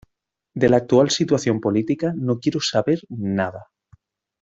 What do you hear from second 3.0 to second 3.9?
nada.